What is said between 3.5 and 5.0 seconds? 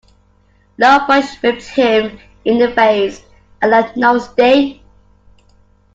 and left no sting.